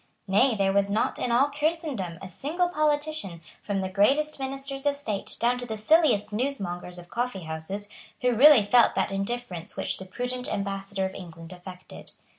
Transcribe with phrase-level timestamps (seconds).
[0.27, 4.95] Nay, there was not in all Christendom a single politician, from the greatest ministers of
[4.95, 7.87] state down to the silliest newsmongers of coffeehouses,
[8.21, 12.13] who really felt that indifference which the prudent Ambassador of England affected.